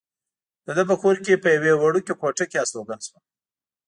د 0.65 0.67
ده 0.77 0.83
په 0.89 0.95
کور 1.01 1.15
کې 1.25 1.41
په 1.43 1.47
یوې 1.55 1.73
وړوکې 1.77 2.13
کوټه 2.21 2.45
کې 2.51 2.61
استوګن 2.63 2.99
شوم. 3.07 3.21